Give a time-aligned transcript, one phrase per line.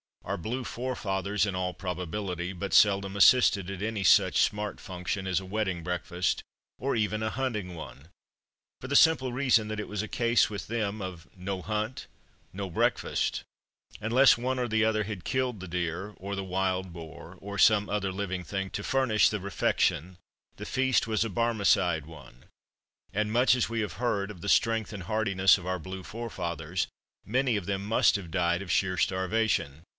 [0.25, 5.39] Our blue forefathers, in all probability, but seldom assisted at any such smart function as
[5.39, 6.41] a wedding breakfast,
[6.79, 8.07] or even a hunting one;
[8.79, 12.07] for the simple reason that it was a case with them of, "no hunt,
[12.53, 13.43] no breakfast."
[13.99, 18.11] Unless one or other had killed the deer, or the wild boar, or some other
[18.11, 20.17] living thing to furnish the refection
[20.55, 22.45] the feast was a Barmecide one,
[23.13, 26.87] and much as we have heard of the strength and hardiness of our blue forefathers,
[27.25, 29.83] many of them must have died of sheer starvation.